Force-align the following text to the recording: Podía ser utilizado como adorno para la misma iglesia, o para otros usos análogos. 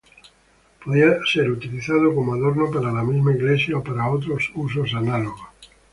Podía 0.83 1.19
ser 1.31 1.51
utilizado 1.51 2.15
como 2.15 2.33
adorno 2.33 2.71
para 2.71 2.91
la 2.91 3.03
misma 3.03 3.33
iglesia, 3.33 3.77
o 3.77 3.83
para 3.83 4.09
otros 4.09 4.49
usos 4.55 4.95
análogos. 4.95 5.41